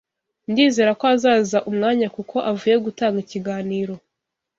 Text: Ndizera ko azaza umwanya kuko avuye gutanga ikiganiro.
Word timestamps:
Ndizera 0.51 0.91
ko 0.99 1.05
azaza 1.15 1.57
umwanya 1.69 2.07
kuko 2.15 2.35
avuye 2.51 2.75
gutanga 2.85 3.17
ikiganiro. 3.25 3.93